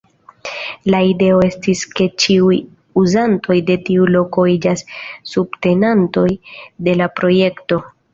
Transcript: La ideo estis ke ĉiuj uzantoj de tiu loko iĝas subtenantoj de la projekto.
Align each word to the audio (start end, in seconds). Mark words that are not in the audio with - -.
La 0.91 0.99
ideo 1.07 1.41
estis 1.47 1.81
ke 1.99 2.07
ĉiuj 2.23 2.55
uzantoj 3.01 3.57
de 3.67 3.75
tiu 3.89 4.07
loko 4.15 4.45
iĝas 4.53 4.83
subtenantoj 5.33 6.25
de 6.89 6.97
la 7.03 7.09
projekto. 7.21 7.79